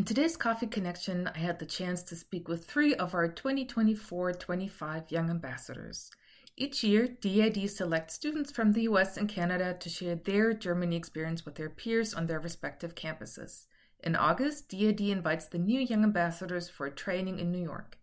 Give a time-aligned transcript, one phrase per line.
[0.00, 4.32] In today's Coffee Connection, I had the chance to speak with three of our 2024
[4.32, 6.10] 25 Young Ambassadors.
[6.56, 11.44] Each year, DAAD selects students from the US and Canada to share their Germany experience
[11.44, 13.66] with their peers on their respective campuses.
[14.02, 17.98] In August, DAAD invites the new Young Ambassadors for training in New York.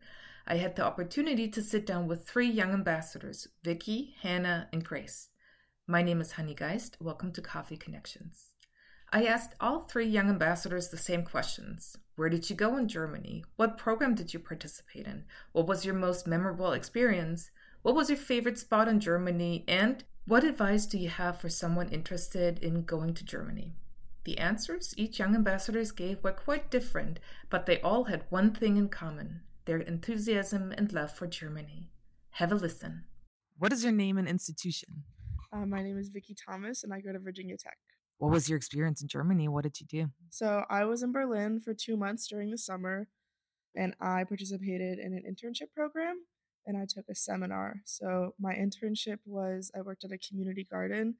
[0.46, 5.30] I had the opportunity to sit down with three Young Ambassadors Vicky, Hannah, and Grace.
[5.88, 6.98] My name is Honey Geist.
[7.02, 8.52] Welcome to Coffee Connections.
[9.12, 11.96] I asked all three young ambassadors the same questions.
[12.18, 13.46] Where did you go in Germany?
[13.56, 15.24] What program did you participate in?
[15.54, 17.50] What was your most memorable experience?
[17.84, 19.64] What was your favorite spot in Germany?
[19.68, 23.76] And what advice do you have for someone interested in going to Germany?
[24.26, 28.76] The answers each young ambassadors gave were quite different, but they all had one thing
[28.76, 31.92] in common their enthusiasm and love for Germany.
[32.32, 33.04] Have a listen.
[33.58, 35.04] What is your name and institution?
[35.52, 37.78] Uh, my name is Vicky Thomas, and I go to Virginia Tech.
[38.18, 39.48] What was your experience in Germany?
[39.48, 40.08] What did you do?
[40.30, 43.08] So I was in Berlin for two months during the summer,
[43.76, 46.22] and I participated in an internship program
[46.66, 47.82] and I took a seminar.
[47.86, 51.16] So my internship was I worked at a community garden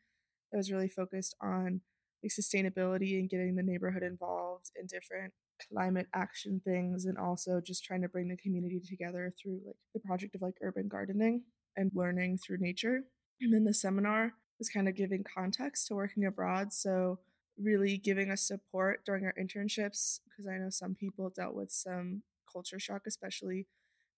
[0.52, 1.82] that was really focused on
[2.24, 5.34] like sustainability and getting the neighborhood involved in different
[5.72, 10.00] climate action things and also just trying to bring the community together through like the
[10.00, 11.44] project of like urban gardening
[11.76, 13.02] and learning through nature.
[13.40, 16.74] And then the seminar was kind of giving context to working abroad.
[16.74, 17.20] So,
[17.60, 22.22] really giving us support during our internships, because I know some people dealt with some
[22.52, 23.68] culture shock, especially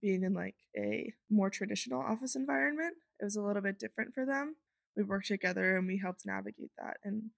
[0.01, 2.95] being in like a more traditional office environment.
[3.19, 4.55] It was a little bit different for them.
[4.95, 7.31] We worked together and we helped navigate that and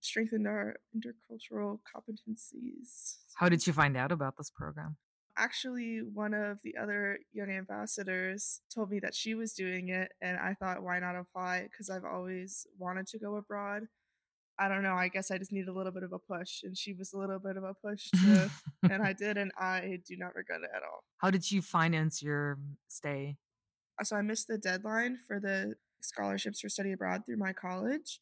[0.00, 3.16] strengthened our intercultural competencies.
[3.34, 4.96] How did you find out about this program?
[5.42, 10.38] Actually one of the other young ambassadors told me that she was doing it and
[10.38, 11.66] i thought why not apply?
[11.70, 13.82] Because i've always wanted to go abroad.
[14.58, 16.78] I don't know i guess i just need a little bit of a push and
[16.78, 18.48] she was a little bit of a push too
[18.90, 21.02] and i did and i do not regret it at all.
[21.18, 23.38] How did you finance your stay?
[24.00, 28.20] Uh, so i missed the deadline for the scholarships for study abroad through my college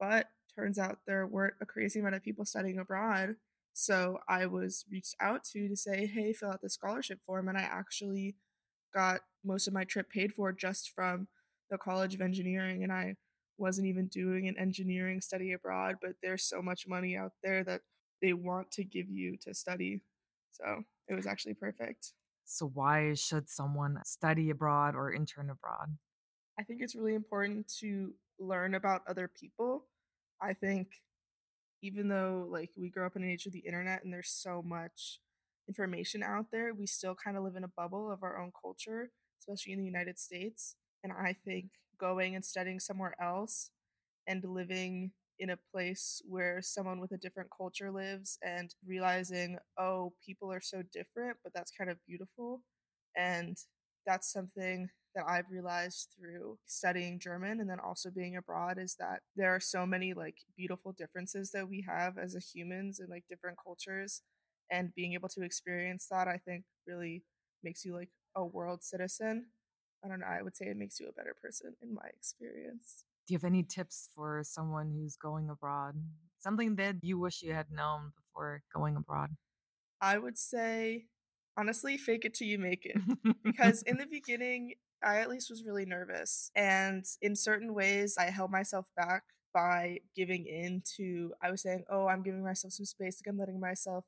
[0.00, 3.36] but turns out there weren't a crazy amount of people studying abroad
[3.72, 7.48] so I was reached out to to say, hey, fill out the scholarship form.
[7.48, 8.36] And I actually
[8.94, 11.28] got most of my trip paid for just from
[11.70, 12.82] the College of Engineering.
[12.82, 13.16] And I
[13.58, 17.82] wasn't even doing an engineering study abroad, but there's so much money out there that
[18.20, 20.02] they want to give you to study.
[20.50, 22.12] So it was actually perfect.
[22.44, 25.96] So, why should someone study abroad or intern abroad?
[26.58, 29.86] I think it's really important to learn about other people.
[30.40, 30.88] I think
[31.82, 34.62] even though like we grow up in an age of the internet and there's so
[34.62, 35.20] much
[35.68, 39.10] information out there, we still kind of live in a bubble of our own culture,
[39.40, 40.76] especially in the United States.
[41.04, 41.66] And I think
[41.98, 43.70] going and studying somewhere else
[44.26, 50.12] and living in a place where someone with a different culture lives and realizing, oh,
[50.24, 52.62] people are so different, but that's kind of beautiful.
[53.16, 53.56] And
[54.06, 59.20] that's something that I've realized through studying German and then also being abroad is that
[59.36, 63.24] there are so many like beautiful differences that we have as a humans and like
[63.28, 64.22] different cultures
[64.70, 67.24] and being able to experience that I think really
[67.62, 69.46] makes you like a world citizen.
[70.04, 73.04] I don't know, I would say it makes you a better person in my experience.
[73.28, 75.94] Do you have any tips for someone who's going abroad?
[76.40, 79.36] Something that you wish you had known before going abroad?
[80.00, 81.04] I would say
[81.56, 82.96] honestly fake it till you make it
[83.44, 84.74] because in the beginning
[85.04, 86.50] I at least was really nervous.
[86.54, 91.84] And in certain ways, I held myself back by giving in to, I was saying,
[91.90, 94.04] oh, I'm giving myself some space, like I'm letting myself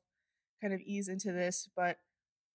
[0.61, 1.69] kind of ease into this.
[1.75, 1.97] But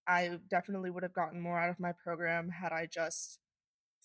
[0.07, 3.39] I definitely would have gotten more out of my program had I just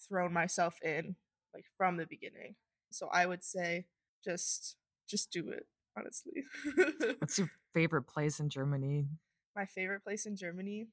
[0.09, 1.17] thrown myself in
[1.55, 2.57] like from the beginning.
[2.93, 3.87] So I would say
[4.25, 4.77] just
[5.09, 5.67] just do it,
[5.97, 6.45] honestly.
[7.19, 9.07] What's your favorite place in Germany?
[9.57, 10.89] My favorite place in Germany.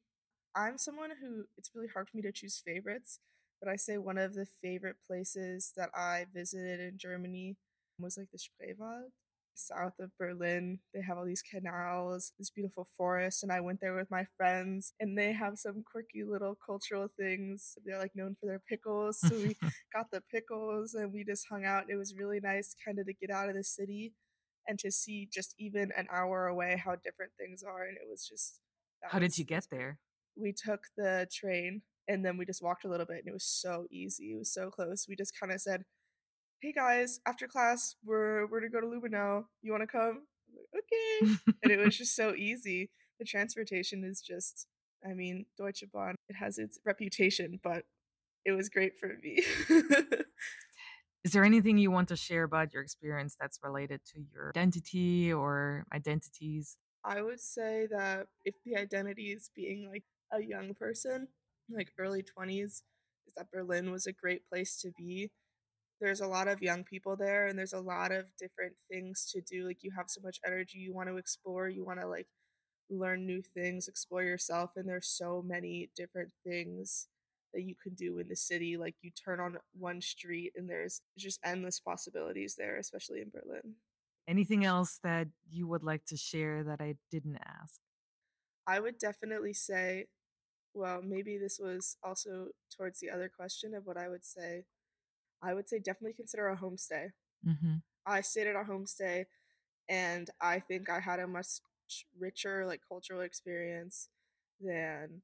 [0.56, 3.19] I'm someone who it's really hard for me to choose favorites
[3.63, 7.56] but I say one of the favorite places that I visited in Germany
[7.98, 9.12] was like the Spreewald,
[9.54, 10.80] south of Berlin.
[10.94, 14.92] They have all these canals, this beautiful forest, and I went there with my friends,
[15.00, 17.77] and they have some quirky little cultural things.
[17.86, 19.56] They're like known for their pickles, so we
[19.95, 21.86] got the pickles and we just hung out.
[21.89, 24.12] It was really nice, kind of to get out of the city
[24.68, 28.27] and to see just even an hour away how different things are, and it was
[28.27, 28.60] just.
[29.04, 30.00] How was, did you get there?
[30.36, 33.45] We took the train and then we just walked a little bit and it was
[33.45, 35.06] so easy it was so close.
[35.07, 35.83] We just kind of said
[36.62, 40.24] hey guys after class we're we're gonna go to Lübbenau you want to come
[40.74, 41.36] like, okay.
[41.63, 42.89] And it was just so easy.
[43.19, 44.68] The transportation is just
[45.06, 47.83] i mean deutsche bahn it has its reputation but
[48.45, 49.44] it was great for me
[51.24, 55.31] is there anything you want to share about your experience that's related to your identity
[55.31, 61.28] or identities I would say that if the identity is being like a young person,
[61.70, 62.81] like early 20s,
[63.28, 65.31] is that Berlin was a great place to be.
[66.00, 69.42] There's a lot of young people there and there's a lot of different things to
[69.42, 69.66] do.
[69.66, 72.28] Like you have so much energy, you want to explore, you want to like
[72.90, 77.08] learn new things, explore yourself, and there's so many different things
[77.54, 78.78] that you can do in the city.
[78.78, 83.76] Like you turn on one street and there's just endless possibilities there, especially in Berlin.
[84.28, 87.80] Anything else that you would like to share that I didn't ask?
[88.66, 90.08] I would definitely say,
[90.74, 94.66] well, maybe this was also towards the other question of what I would say.
[95.42, 97.12] I would say definitely consider a homestay.
[97.46, 97.76] Mm-hmm.
[98.06, 99.26] I stayed at a homestay
[99.90, 101.48] and I think I had a much
[102.18, 104.08] richer like cultural experience
[104.62, 105.22] than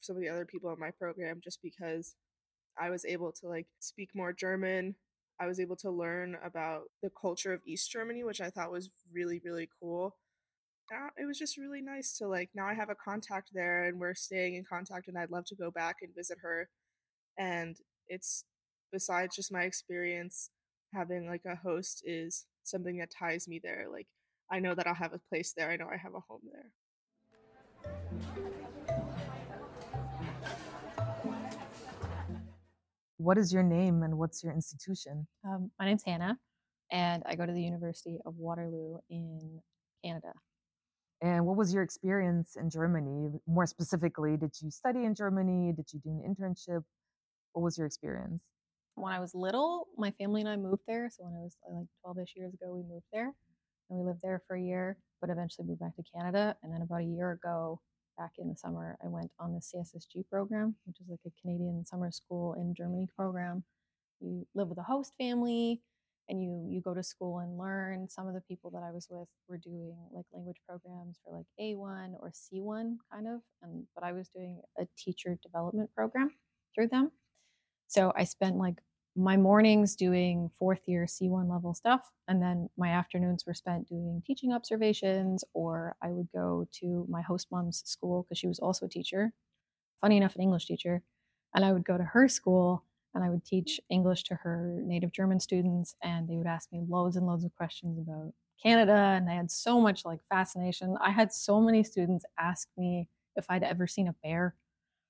[0.00, 2.14] some of the other people in my program just because
[2.78, 4.96] I was able to like speak more German.
[5.40, 8.90] I was able to learn about the culture of East Germany, which I thought was
[9.12, 10.16] really, really cool.
[10.92, 13.98] Ah, it was just really nice to like now I have a contact there and
[13.98, 16.68] we're staying in contact and I'd love to go back and visit her.
[17.38, 17.76] And
[18.08, 18.44] it's
[18.92, 20.50] besides just my experience
[20.92, 23.86] having like a host is something that ties me there.
[23.90, 24.06] Like
[24.50, 25.70] I know that I'll have a place there.
[25.70, 26.72] I know I have a home there.
[33.22, 35.28] What is your name and what's your institution?
[35.46, 36.36] Um, my name's Hannah,
[36.90, 39.60] and I go to the University of Waterloo in
[40.04, 40.32] Canada.
[41.20, 43.30] And what was your experience in Germany?
[43.46, 45.72] More specifically, did you study in Germany?
[45.72, 46.82] Did you do an internship?
[47.52, 48.42] What was your experience?
[48.96, 51.08] When I was little, my family and I moved there.
[51.08, 53.32] So when I was like 12 ish years ago, we moved there
[53.88, 56.56] and we lived there for a year, but eventually moved back to Canada.
[56.64, 57.80] And then about a year ago,
[58.16, 61.84] back in the summer, I went on the CSSG program, which is like a Canadian
[61.86, 63.64] summer school in Germany program.
[64.20, 65.82] You live with a host family
[66.28, 68.08] and you you go to school and learn.
[68.08, 71.46] Some of the people that I was with were doing like language programs for like
[71.60, 76.30] A1 or C1 kind of, and but I was doing a teacher development program
[76.74, 77.10] through them.
[77.88, 78.80] So I spent like
[79.14, 82.10] my mornings doing fourth year C1 level stuff.
[82.28, 87.20] And then my afternoons were spent doing teaching observations, or I would go to my
[87.20, 89.32] host mom's school because she was also a teacher,
[90.00, 91.02] funny enough, an English teacher.
[91.54, 95.12] And I would go to her school and I would teach English to her native
[95.12, 95.94] German students.
[96.02, 98.32] And they would ask me loads and loads of questions about
[98.62, 98.94] Canada.
[98.94, 100.96] And I had so much like fascination.
[101.00, 104.54] I had so many students ask me if I'd ever seen a bear.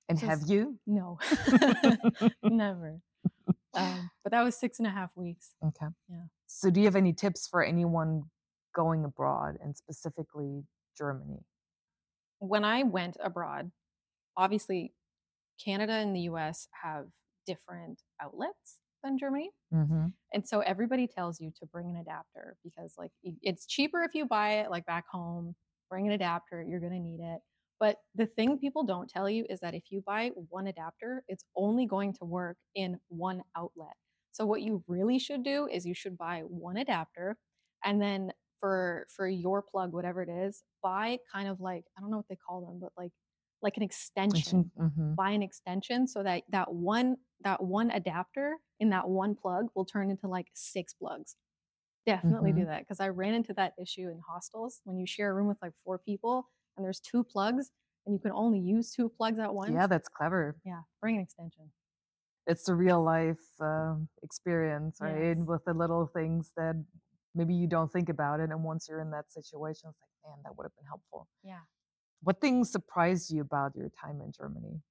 [0.09, 0.77] And Just, have you?
[0.85, 1.17] No,
[2.43, 2.99] never.
[3.73, 5.51] Um, but that was six and a half weeks.
[5.65, 5.87] Okay.
[6.09, 6.25] Yeah.
[6.47, 8.23] So, do you have any tips for anyone
[8.75, 10.63] going abroad and specifically
[10.97, 11.45] Germany?
[12.39, 13.71] When I went abroad,
[14.35, 14.93] obviously,
[15.63, 17.05] Canada and the US have
[17.45, 19.51] different outlets than Germany.
[19.73, 20.07] Mm-hmm.
[20.33, 23.11] And so everybody tells you to bring an adapter because, like,
[23.41, 25.55] it's cheaper if you buy it, like, back home.
[25.89, 27.39] Bring an adapter, you're going to need it.
[27.83, 31.43] But the thing people don't tell you is that if you buy one adapter, it's
[31.53, 33.97] only going to work in one outlet.
[34.31, 37.35] So what you really should do is you should buy one adapter
[37.83, 42.09] and then for for your plug whatever it is, buy kind of like I don't
[42.09, 43.11] know what they call them, but like
[43.61, 44.71] like an extension.
[44.79, 45.15] Mm-hmm.
[45.15, 49.83] Buy an extension so that that one that one adapter in that one plug will
[49.83, 51.35] turn into like six plugs.
[52.05, 52.61] Definitely mm-hmm.
[52.61, 55.49] do that because I ran into that issue in hostels when you share a room
[55.49, 57.71] with like four people and there's two plugs
[58.05, 59.71] and you can only use two plugs at once.
[59.73, 60.57] Yeah, that's clever.
[60.65, 61.71] Yeah, bring an extension.
[62.45, 65.37] It's the real life uh, experience, right?
[65.37, 65.47] Yes.
[65.47, 66.75] With the little things that
[67.33, 68.49] maybe you don't think about it.
[68.49, 71.27] And once you're in that situation, it's like, man, that would have been helpful.
[71.43, 71.59] Yeah.
[72.21, 74.81] What things surprised you about your time in Germany?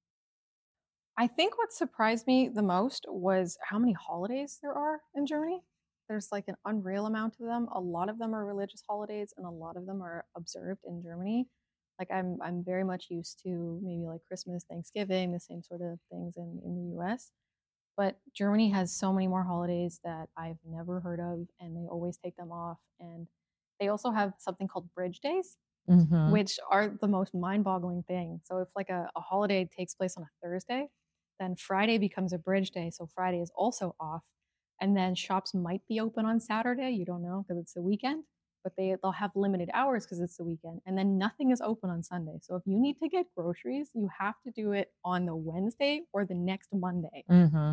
[1.19, 5.63] I think what surprised me the most was how many holidays there are in Germany.
[6.09, 7.69] There's like an unreal amount of them.
[7.75, 11.03] A lot of them are religious holidays, and a lot of them are observed in
[11.03, 11.47] Germany
[12.03, 16.01] like I'm I'm very much used to maybe like Christmas, Thanksgiving, the same sort of
[16.11, 17.31] things in, in the US.
[17.97, 22.17] But Germany has so many more holidays that I've never heard of and they always
[22.17, 22.79] take them off.
[22.99, 23.29] And
[23.79, 25.57] they also have something called bridge days,
[25.89, 26.33] mm-hmm.
[26.33, 28.41] which are the most mind-boggling thing.
[28.45, 30.89] So if like a, a holiday takes place on a Thursday,
[31.39, 32.91] then Friday becomes a bridge day.
[32.91, 34.25] So Friday is also off.
[34.81, 36.91] And then shops might be open on Saturday.
[36.91, 38.25] You don't know because it's the weekend
[38.63, 41.91] but they they'll have limited hours because it's the weekend and then nothing is open
[41.91, 42.39] on sunday.
[42.41, 46.03] So if you need to get groceries you have to do it on the wednesday
[46.13, 47.25] or the next monday.
[47.31, 47.73] Mm-hmm.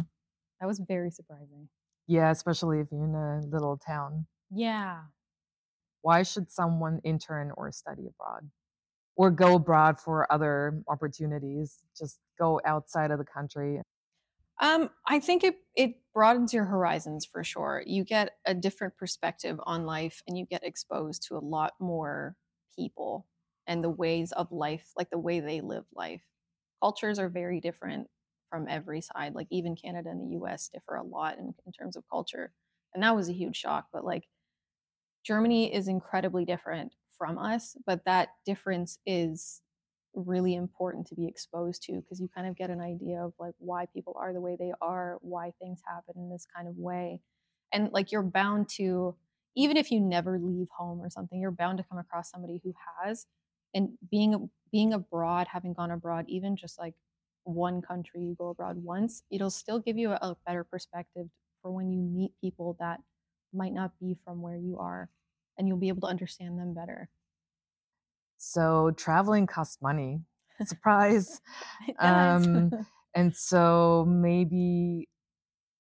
[0.60, 1.70] that was very surprising.
[2.08, 4.26] Yeah especially if you're in a little town.
[4.52, 5.02] Yeah.
[6.02, 8.50] Why should someone intern or study abroad?
[9.16, 13.82] Or go abroad for other opportunities just go outside of the country
[14.60, 17.84] um, I think it it broadens your horizons for sure.
[17.86, 22.38] You get a different perspective on life, and you get exposed to a lot more
[22.76, 23.28] people
[23.68, 26.24] and the ways of life, like the way they live life.
[26.82, 28.10] Cultures are very different
[28.50, 29.36] from every side.
[29.36, 32.54] Like even Canada and the US differ a lot in, in terms of culture.
[32.94, 33.90] And that was a huge shock.
[33.94, 34.28] But like
[35.24, 39.62] Germany is incredibly different from us, but that difference is
[40.14, 43.54] really important to be exposed to because you kind of get an idea of like
[43.60, 47.22] why people are the way they are, why things happen in this kind of way.
[47.72, 49.16] And like you're bound to
[49.56, 52.74] even if you never leave home or something, you're bound to come across somebody who
[53.04, 53.26] has
[53.74, 56.96] and being being abroad, having gone abroad even just like
[57.44, 61.28] one country you go abroad once, it'll still give you a, a better perspective
[61.62, 63.00] for when you meet people that
[63.54, 65.10] might not be from where you are
[65.58, 67.10] and you'll be able to understand them better.
[68.40, 70.22] So traveling costs money.
[70.66, 71.42] Surprise.
[72.00, 72.72] um,
[73.16, 75.10] and so maybe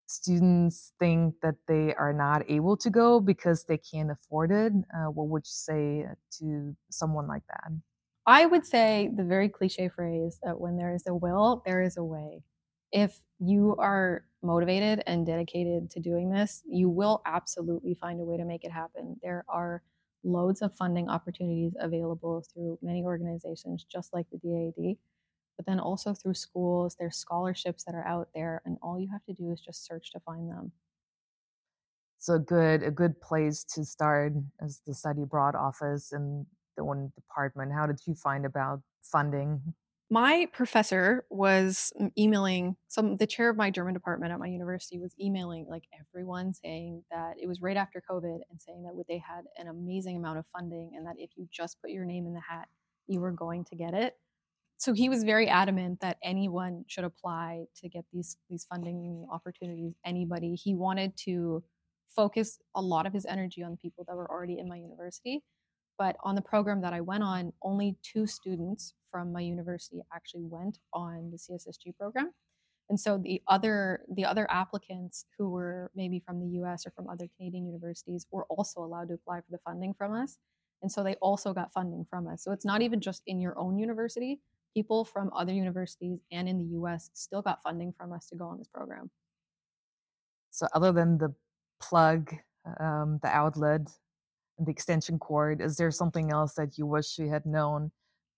[0.07, 4.73] students think that they are not able to go because they can't afford it.
[4.93, 6.05] Uh, what would you say
[6.39, 7.71] to someone like that?
[8.25, 11.97] I would say the very cliche phrase that when there is a will, there is
[11.97, 12.43] a way.
[12.91, 18.37] If you are motivated and dedicated to doing this, you will absolutely find a way
[18.37, 19.15] to make it happen.
[19.23, 19.81] There are
[20.23, 24.97] loads of funding opportunities available through many organizations, just like the DAAD,
[25.57, 26.95] but then also through schools.
[26.99, 30.11] There's scholarships that are out there, and all you have to do is just search
[30.11, 30.71] to find them.
[32.21, 36.45] So good a good place to start is the study abroad office and
[36.75, 37.71] the one department.
[37.71, 39.73] How did you find about funding?
[40.09, 44.99] My professor was mm, emailing some the chair of my german department at my university
[44.99, 49.21] was emailing like everyone saying that it was right after covid and saying that they
[49.25, 52.33] had an amazing amount of funding and that if you just put your name in
[52.33, 52.67] the hat
[53.09, 54.13] you were going to get it.
[54.77, 59.93] So he was very adamant that anyone should apply to get these these funding opportunities
[60.05, 60.55] anybody.
[60.55, 61.63] He wanted to
[62.15, 65.41] focus a lot of his energy on people that were already in my university
[65.99, 70.45] but on the program that I went on, only two students from my university actually
[70.45, 72.31] went on the CSSG program.
[72.89, 77.07] And so the other the other applicants who were maybe from the US or from
[77.07, 80.37] other Canadian universities were also allowed to apply for the funding from us.
[80.81, 82.43] And so they also got funding from us.
[82.43, 84.39] So it's not even just in your own university.
[84.73, 88.45] People from other universities and in the US still got funding from us to go
[88.45, 89.11] on this program.
[90.49, 91.35] So other than the
[91.81, 92.33] plug,
[92.79, 93.89] um, the outlet,
[94.59, 95.61] the extension cord.
[95.61, 97.91] Is there something else that you wish you had known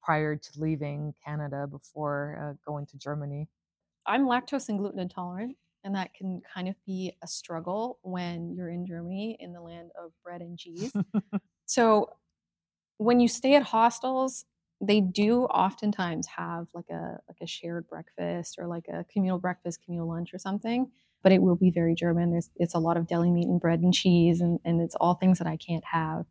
[0.03, 3.47] prior to leaving Canada before uh, going to Germany?
[4.05, 8.69] I'm lactose and gluten intolerant, and that can kind of be a struggle when you're
[8.69, 10.91] in Germany in the land of bread and cheese.
[11.65, 12.09] so
[12.97, 14.45] when you stay at hostels,
[14.79, 19.83] they do oftentimes have like a like a shared breakfast or like a communal breakfast,
[19.83, 20.91] communal lunch or something
[21.23, 22.31] but it will be very German.
[22.31, 25.13] There's it's a lot of deli meat and bread and cheese, and, and it's all
[25.13, 26.25] things that I can't have.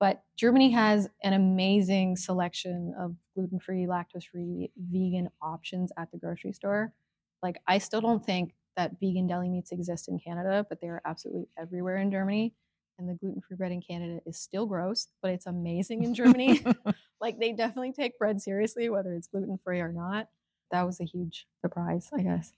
[0.00, 6.18] But Germany has an amazing selection of gluten free, lactose free, vegan options at the
[6.18, 6.92] grocery store.
[7.42, 11.02] Like, I still don't think that vegan deli meats exist in Canada, but they are
[11.04, 12.54] absolutely everywhere in Germany.
[12.96, 16.64] And the gluten free bread in Canada is still gross, but it's amazing in Germany.
[17.20, 20.28] like, they definitely take bread seriously, whether it's gluten free or not.
[20.70, 22.52] That was a huge surprise, I guess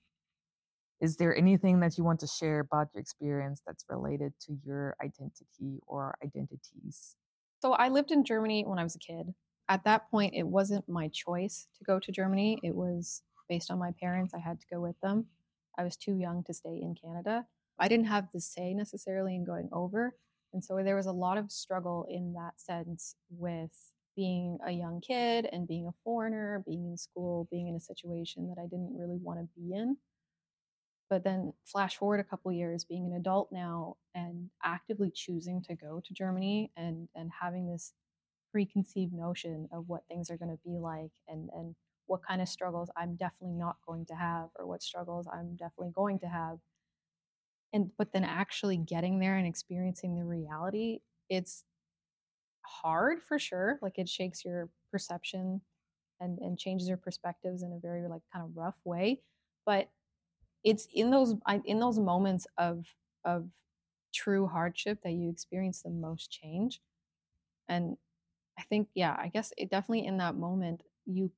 [1.00, 4.96] is there anything that you want to share about your experience that's related to your
[5.02, 7.16] identity or identities?
[7.60, 9.34] So, I lived in Germany when I was a kid.
[9.68, 12.58] At that point, it wasn't my choice to go to Germany.
[12.62, 14.34] It was based on my parents.
[14.34, 15.26] I had to go with them.
[15.78, 17.46] I was too young to stay in Canada.
[17.78, 20.14] I didn't have the say necessarily in going over.
[20.52, 23.70] And so there was a lot of struggle in that sense with
[24.16, 28.48] being a young kid and being a foreigner, being in school, being in a situation
[28.48, 29.96] that I didn't really want to be in.
[31.10, 35.74] But then flash forward a couple years, being an adult now and actively choosing to
[35.76, 37.94] go to Germany and and having this
[38.52, 41.76] preconceived notion of what things are going to be like and and
[42.06, 45.92] what kind of struggles I'm definitely not going to have or what struggles I'm definitely
[45.94, 46.58] going to have.
[47.72, 51.64] And but then actually getting there and experiencing the reality, it's
[52.62, 53.78] hard for sure.
[53.82, 55.60] Like it shakes your perception
[56.20, 59.22] and and changes your perspectives in a very like kind of rough way.
[59.66, 59.90] But
[60.64, 62.86] it's in those in those moments of
[63.24, 63.52] of
[64.12, 66.80] true hardship that you experience the most change.
[67.68, 67.96] And
[68.58, 71.32] i think yeah i guess it definitely in that moment you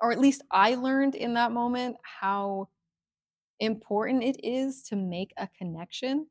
[0.00, 2.68] or at least i learned in that moment how
[3.60, 6.28] important it is to make a connection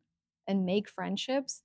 [0.48, 1.64] and make friendships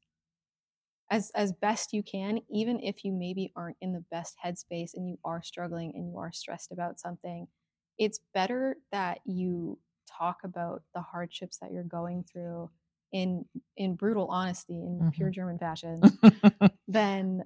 [1.11, 5.09] as as best you can even if you maybe aren't in the best headspace and
[5.09, 7.47] you are struggling and you are stressed about something.
[7.99, 12.71] It's better that you talk about the hardships that you're going through
[13.13, 13.45] in
[13.77, 15.09] in brutal honesty in mm-hmm.
[15.11, 16.01] pure german fashion
[16.89, 17.43] then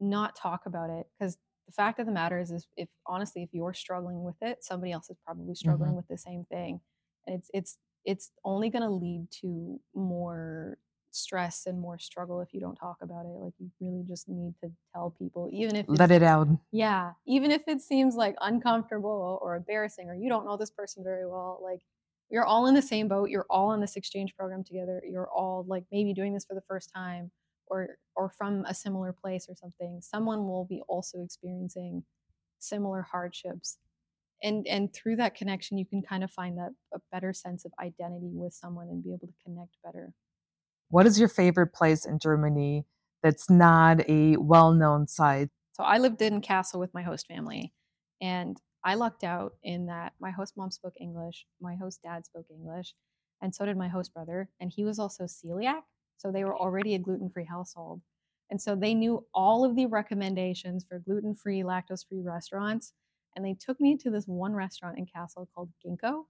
[0.00, 3.50] not talk about it because the fact of the matter is, is if honestly, if
[3.52, 5.96] you're struggling with it, somebody else is probably struggling Mhm.
[5.96, 6.80] with the same thing.
[7.26, 10.78] And it's it's it's only going to lead to more
[11.16, 13.38] stress and more struggle if you don't talk about it.
[13.40, 16.48] Like you really just need to tell people, even if Let it out.
[16.72, 21.02] yeah, even if it seems like uncomfortable or embarrassing, or you don't know this person
[21.02, 21.80] very well, like
[22.30, 23.30] you're all in the same boat.
[23.30, 25.00] You're all in this exchange program together.
[25.08, 27.30] You're all like maybe doing this for the first time,
[27.68, 30.00] or or from a similar place or something.
[30.02, 32.04] Someone will be also experiencing
[32.58, 33.78] similar hardships,
[34.42, 37.72] and and through that connection, you can kind of find that a better sense of
[37.80, 40.12] identity with someone and be able to connect better.
[40.88, 42.86] What is your favorite place in Germany
[43.22, 45.48] that's not a well known site?
[45.72, 47.72] So I lived in Kassel with my host family,
[48.20, 52.46] and I lucked out in that my host mom spoke English, my host dad spoke
[52.50, 52.94] English,
[53.42, 55.82] and so did my host brother, and he was also celiac,
[56.16, 58.00] so they were already a gluten-free household.
[58.48, 62.92] And so they knew all of the recommendations for gluten-free, lactose-free restaurants,
[63.34, 66.26] and they took me to this one restaurant in Kassel called Ginkgo,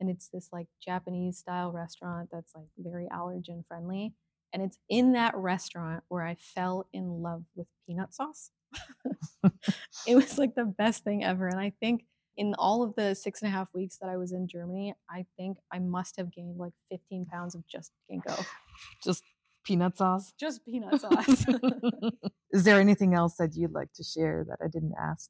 [0.00, 4.14] and it's this like Japanese style restaurant that's like very allergen friendly.
[4.52, 8.50] And it's in that restaurant where I fell in love with peanut sauce.
[10.06, 11.48] it was like the best thing ever.
[11.48, 12.04] And I think
[12.36, 15.26] in all of the six and a half weeks that I was in Germany, I
[15.36, 18.42] think I must have gained like 15 pounds of just ginkgo,
[19.04, 19.22] Just
[19.64, 20.32] peanut sauce?
[20.40, 21.44] just peanut sauce.
[22.52, 25.28] is there anything else that you'd like to share that I didn't ask?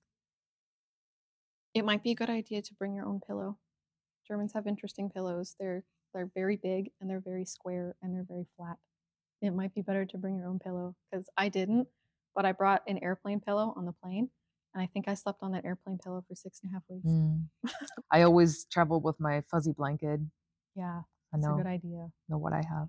[1.74, 3.56] it might be a good idea to bring your own pillow.
[4.28, 5.56] Germans have interesting pillows.
[5.58, 8.76] They're they're very big and they're very square and they're very flat.
[9.40, 11.88] It might be better to bring your own pillow because I didn't,
[12.34, 14.30] but I brought an airplane pillow on the plane,
[14.74, 17.06] and I think I slept on that airplane pillow for six and a half weeks.
[17.06, 17.44] Mm.
[18.12, 20.20] I always travel with my fuzzy blanket.
[20.74, 22.08] Yeah, I that's a know good idea.
[22.28, 22.88] know what I have.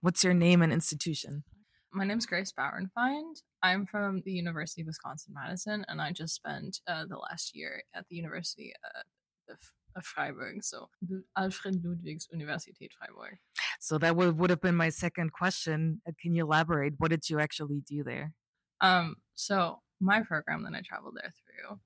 [0.00, 1.44] What's your name and institution?
[1.94, 3.42] My name's Grace Bauernfeind.
[3.62, 7.82] I'm from the University of Wisconsin Madison, and I just spent uh, the last year
[7.94, 9.58] at the University uh, of,
[9.94, 10.88] of Freiburg, so
[11.36, 13.36] Albert Ludwigs Universität Freiburg.
[13.78, 16.00] So that would, would have been my second question.
[16.08, 16.94] Uh, Can you elaborate?
[16.96, 18.32] What did you actually do there?
[18.80, 21.78] Um, so my program that I traveled there through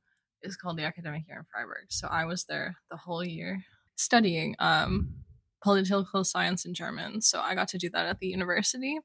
[0.42, 1.86] is called the Academic Year in Freiburg.
[1.88, 3.64] So I was there the whole year
[3.96, 5.14] studying um,
[5.62, 7.20] political science and German.
[7.22, 9.00] So I got to do that at the university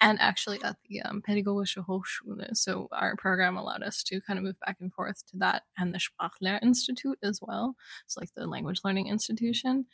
[0.00, 2.54] and actually at the um, Pädagogische Hochschule.
[2.56, 5.94] So our program allowed us to kind of move back and forth to that and
[5.94, 7.76] the Sprachlehrinstitut as well.
[8.04, 9.86] It's like the language learning institution.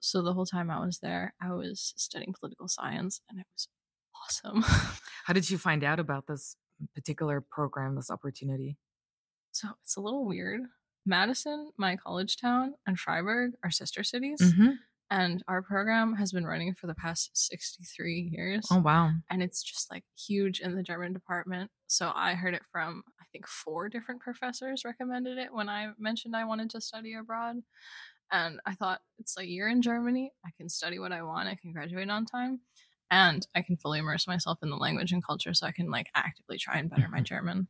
[0.00, 3.68] So the whole time I was there, I was studying political science and it was
[4.24, 4.62] awesome.
[5.24, 6.56] How did you find out about this
[6.94, 8.76] particular program, this opportunity?
[9.52, 10.62] So it's a little weird.
[11.06, 14.40] Madison, my college town, and Freiburg are sister cities.
[14.40, 14.70] Mm-hmm.
[15.10, 18.66] And our program has been running for the past 63 years.
[18.70, 19.12] Oh, wow.
[19.30, 21.70] And it's just like huge in the German department.
[21.86, 26.34] So I heard it from, I think, four different professors recommended it when I mentioned
[26.34, 27.58] I wanted to study abroad.
[28.32, 30.32] And I thought, it's like a year in Germany.
[30.44, 31.48] I can study what I want.
[31.48, 32.60] I can graduate on time.
[33.10, 36.10] And I can fully immerse myself in the language and culture so I can like
[36.16, 37.24] actively try and better my Mhm.
[37.24, 37.68] German.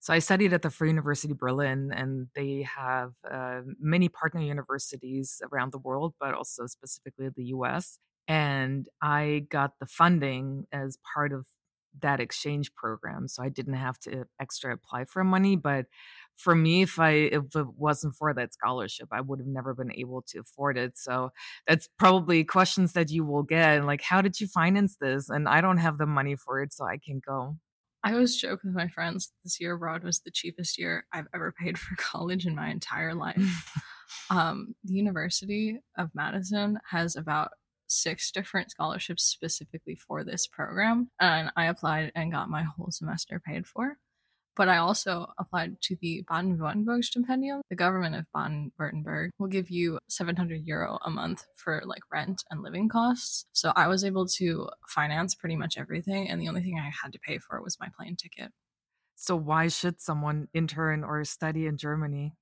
[0.00, 5.40] So I studied at the Free University Berlin, and they have uh, many partner universities
[5.50, 7.98] around the world, but also specifically the U.S.
[8.28, 11.46] And I got the funding as part of
[12.02, 15.56] that exchange program, so I didn't have to extra apply for money.
[15.56, 15.86] But
[16.36, 19.92] for me, if I if it wasn't for that scholarship, I would have never been
[19.92, 20.98] able to afford it.
[20.98, 21.30] So
[21.66, 25.30] that's probably questions that you will get, like how did you finance this?
[25.30, 27.56] And I don't have the money for it, so I can go.
[28.06, 31.52] I always joke with my friends this year abroad was the cheapest year I've ever
[31.60, 33.72] paid for college in my entire life.
[34.30, 37.50] um, the University of Madison has about
[37.88, 43.42] six different scholarships specifically for this program, and I applied and got my whole semester
[43.44, 43.98] paid for.
[44.56, 47.60] But I also applied to the Baden Württemberg Stipendium.
[47.68, 52.42] The government of Baden Württemberg will give you 700 euro a month for like rent
[52.50, 53.44] and living costs.
[53.52, 56.30] So I was able to finance pretty much everything.
[56.30, 58.50] And the only thing I had to pay for was my plane ticket.
[59.14, 62.34] So why should someone intern or study in Germany?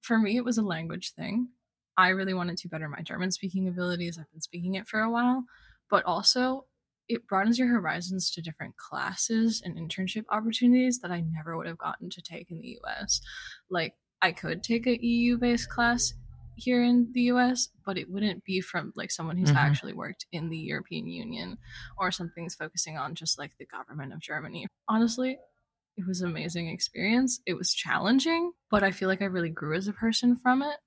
[0.00, 1.48] For me, it was a language thing.
[1.96, 4.18] I really wanted to better my German speaking abilities.
[4.18, 5.44] I've been speaking it for a while,
[5.90, 6.66] but also
[7.08, 11.78] it broadens your horizons to different classes and internship opportunities that I never would have
[11.78, 13.20] gotten to take in the US.
[13.70, 16.12] Like, I could take a EU based class
[16.56, 19.56] here in the US, but it wouldn't be from like someone who's Mhm.
[19.56, 21.58] actually worked in the European Union
[21.96, 24.66] or something that's focusing on just like the government of Germany.
[24.88, 25.38] Honestly,
[25.96, 27.40] it was an amazing experience.
[27.46, 30.78] It was challenging, but I feel like I really grew as a person from it.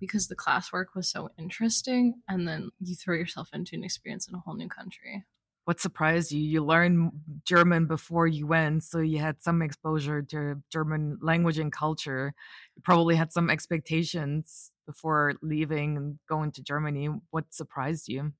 [0.00, 4.34] because the classwork was so interesting and then you throw yourself into an experience in
[4.36, 5.24] a whole new country
[5.68, 6.40] what surprised you?
[6.40, 7.12] You learned
[7.44, 12.32] german before you went so you had some exposure to german language and culture.
[12.74, 17.10] You probably had some expectations before leaving and going to germany.
[17.32, 18.32] What surprised you?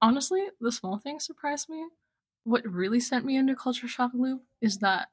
[0.00, 1.86] Honestly the small things surprised me.
[2.44, 5.08] What really sent me into culture shock loop is that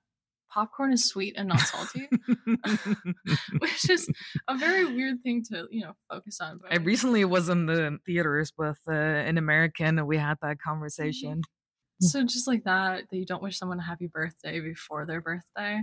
[0.52, 2.08] popcorn is sweet and not salty,
[3.60, 4.08] which is
[4.48, 6.60] a very weird thing to you know focus on.
[6.62, 10.58] But I recently was in the theaters with uh, an American, and we had that
[10.58, 10.70] mm-hmm.
[10.70, 11.42] conversation.
[12.02, 15.82] So just like that, that you don't wish someone a happy birthday before their birthday,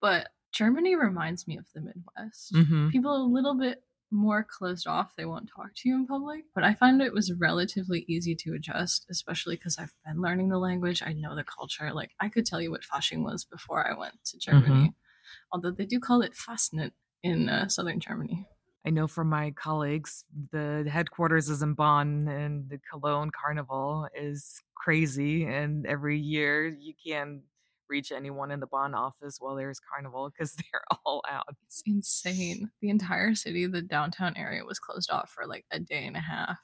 [0.00, 2.52] but Germany reminds me of the Midwest.
[2.54, 2.90] Mm-hmm.
[2.90, 5.14] People a little bit more closed off.
[5.16, 6.44] They won't talk to you in public.
[6.54, 10.58] But I find it was relatively easy to adjust, especially because I've been learning the
[10.58, 11.02] language.
[11.04, 11.92] I know the culture.
[11.92, 15.52] Like I could tell you what Fasching was before I went to Germany, mm-hmm.
[15.52, 16.92] although they do call it Fastnacht
[17.22, 18.46] in uh, southern Germany.
[18.84, 24.62] I know from my colleagues, the headquarters is in Bonn, and the Cologne Carnival is
[24.74, 25.44] crazy.
[25.44, 27.42] And every year you can
[27.90, 31.44] reach anyone in the Bonn office while there's carnival because they're all out.
[31.66, 32.70] It's insane.
[32.80, 36.20] The entire city, the downtown area, was closed off for like a day and a
[36.20, 36.58] half.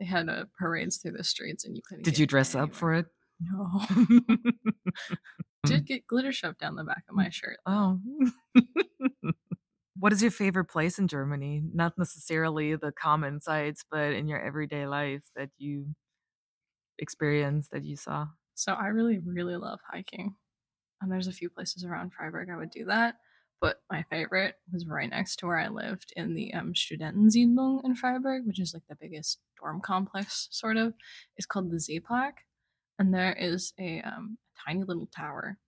[0.00, 2.04] They had uh, parades through the streets, and you couldn't.
[2.04, 3.06] Did you dress up for it?
[3.40, 3.82] No.
[5.66, 7.58] Did get glitter shoved down the back of my shirt.
[7.64, 8.00] Oh.
[9.98, 11.62] what is your favorite place in Germany?
[11.72, 15.94] Not necessarily the common sites, but in your everyday life that you
[16.98, 18.26] experienced that you saw.
[18.54, 20.34] So I really, really love hiking.
[21.00, 23.16] And there's a few places around Freiburg I would do that.
[23.60, 27.94] But my favorite was right next to where I lived in the um, Studentensiedlung in
[27.94, 30.94] Freiburg, which is like the biggest dorm complex, sort of.
[31.36, 32.32] It's called the Seepark.
[32.98, 35.58] And there is a um, tiny little tower.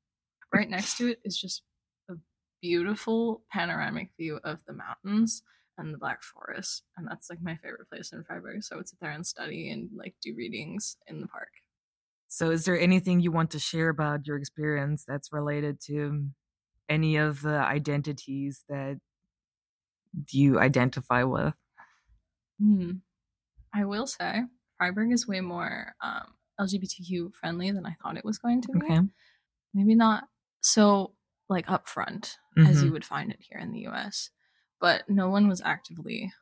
[0.52, 1.62] Right next to it is just
[2.10, 2.14] a
[2.60, 5.42] beautiful panoramic view of the mountains
[5.78, 6.82] and the Black Forest.
[6.96, 8.62] And that's like my favorite place in Freiburg.
[8.62, 11.48] So I would sit there and study and like do readings in the park.
[12.28, 16.28] So, is there anything you want to share about your experience that's related to
[16.88, 18.98] any of the identities that
[20.30, 21.54] you identify with?
[22.60, 22.92] Hmm.
[23.74, 24.42] I will say
[24.78, 28.86] Freiburg is way more um, LGBTQ friendly than I thought it was going to be.
[28.86, 29.00] Okay.
[29.74, 30.24] Maybe not
[30.62, 31.12] so
[31.48, 32.66] like upfront mm-hmm.
[32.66, 34.30] as you would find it here in the US,
[34.80, 36.32] but no one was actively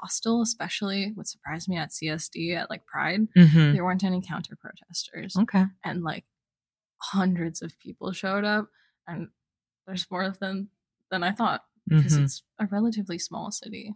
[0.00, 3.28] hostile, especially what surprised me at CSD at like Pride.
[3.36, 3.72] Mm-hmm.
[3.72, 5.36] There weren't any counter protesters.
[5.36, 5.64] Okay.
[5.84, 6.24] And like
[6.98, 8.68] hundreds of people showed up,
[9.06, 9.28] and
[9.86, 10.70] there's more of them
[11.10, 12.24] than I thought because mm-hmm.
[12.24, 13.94] it's a relatively small city.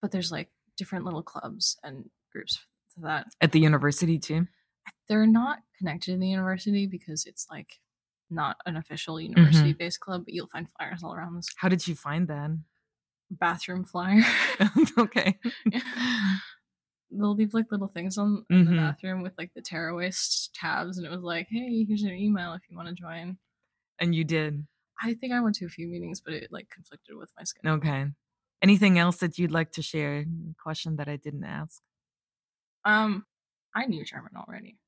[0.00, 3.26] But there's like different little clubs and groups to that.
[3.40, 4.46] At the university too?
[5.08, 7.78] They're not connected to the university because it's like
[8.30, 10.10] not an official university based mm-hmm.
[10.10, 11.48] club, but you'll find flyers all around this.
[11.56, 12.50] How did you find that?
[13.38, 14.22] Bathroom flyer.
[14.98, 15.38] okay.
[17.10, 18.70] They'll leave like little things on mm-hmm.
[18.70, 20.10] the bathroom with like the tearaway
[20.52, 23.38] tabs, and it was like, "Hey, here's your email if you want to join."
[24.00, 24.66] And you did.
[25.00, 27.76] I think I went to a few meetings, but it like conflicted with my schedule.
[27.76, 28.06] Okay.
[28.62, 30.24] Anything else that you'd like to share?
[30.60, 31.82] Question that I didn't ask.
[32.84, 33.26] Um,
[33.74, 34.78] I knew German already,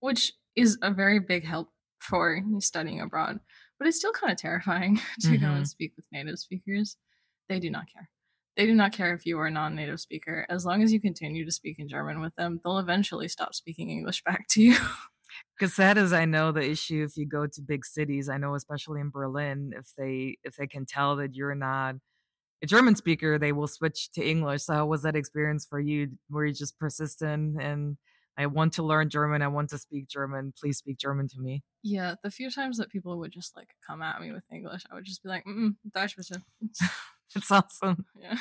[0.00, 3.40] which is a very big help for studying abroad,
[3.78, 5.44] but it's still kind of terrifying to mm-hmm.
[5.44, 6.96] go and speak with native speakers.
[7.52, 8.08] They do not care.
[8.56, 10.46] They do not care if you are a non native speaker.
[10.48, 13.90] As long as you continue to speak in German with them, they'll eventually stop speaking
[13.90, 14.76] English back to you.
[15.58, 18.30] Because that is, I know, the issue if you go to big cities.
[18.30, 21.96] I know, especially in Berlin, if they if they can tell that you're not
[22.62, 24.62] a German speaker, they will switch to English.
[24.62, 26.12] So, how was that experience for you?
[26.30, 27.98] Were you just persistent and
[28.38, 29.42] I want to learn German.
[29.42, 30.54] I want to speak German.
[30.58, 31.62] Please speak German to me.
[31.82, 34.94] Yeah, the few times that people would just like come at me with English, I
[34.94, 36.40] would just be like, mm Deutsch bitte.
[37.36, 38.06] it's awesome.
[38.18, 38.38] Yeah.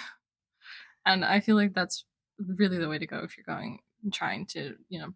[1.05, 2.05] And I feel like that's
[2.37, 3.79] really the way to go if you're going
[4.11, 5.13] trying to, you know,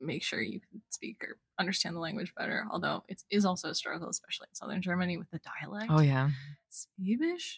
[0.00, 2.66] make sure you can speak or understand the language better.
[2.70, 5.90] Although it is also a struggle, especially in southern Germany with the dialect.
[5.90, 6.30] Oh yeah.
[6.72, 7.56] Schwäbisch?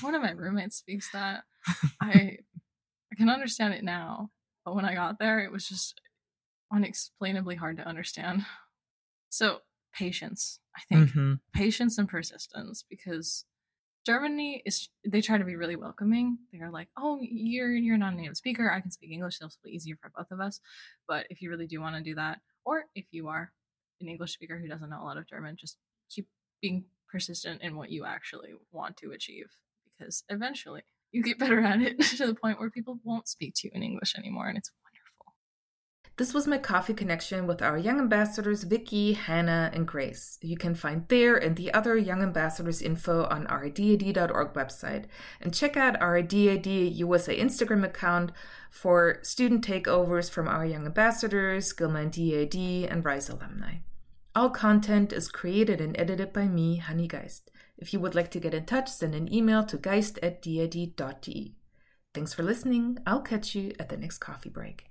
[0.00, 1.44] One of my roommates speaks that.
[2.00, 2.38] I
[3.12, 4.30] I can understand it now,
[4.64, 6.00] but when I got there it was just
[6.72, 8.44] unexplainably hard to understand.
[9.28, 9.60] So
[9.92, 11.10] patience, I think.
[11.10, 11.34] Mm-hmm.
[11.54, 13.44] Patience and persistence because
[14.06, 16.38] Germany is they try to be really welcoming.
[16.52, 18.70] They're like, "Oh, you're you're not a native speaker.
[18.70, 19.38] I can speak English.
[19.40, 20.60] It'll be easier for both of us."
[21.08, 23.52] But if you really do want to do that, or if you are
[24.00, 25.76] an English speaker who doesn't know a lot of German, just
[26.08, 26.28] keep
[26.62, 29.46] being persistent in what you actually want to achieve
[29.98, 33.68] because eventually you get better at it to the point where people won't speak to
[33.68, 34.70] you in English anymore and it's
[36.18, 40.38] This was my coffee connection with our young ambassadors Vicky, Hannah, and Grace.
[40.40, 45.04] You can find their and the other young ambassadors info on our website
[45.42, 48.32] and check out our DAAD USA Instagram account
[48.70, 53.74] for student takeovers from our young ambassadors, Gilman DAAD, and RISE alumni.
[54.34, 57.50] All content is created and edited by me, Honey Geist.
[57.76, 61.56] If you would like to get in touch, send an email to geist at daad.de.
[62.14, 63.00] Thanks for listening.
[63.06, 64.86] I'll catch you at the next coffee break.